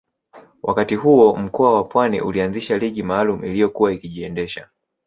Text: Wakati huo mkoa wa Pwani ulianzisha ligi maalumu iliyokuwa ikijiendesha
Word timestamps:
Wakati 0.63 0.95
huo 0.95 1.35
mkoa 1.35 1.73
wa 1.73 1.83
Pwani 1.83 2.21
ulianzisha 2.21 2.77
ligi 2.77 3.03
maalumu 3.03 3.45
iliyokuwa 3.45 3.93
ikijiendesha 3.93 4.69